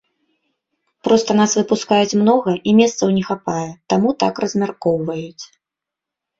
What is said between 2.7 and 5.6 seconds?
месцаў не хапае, таму так размяркоўваюць.